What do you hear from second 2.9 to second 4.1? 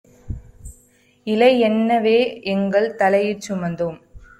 தலையிற் சுமந்தோம்.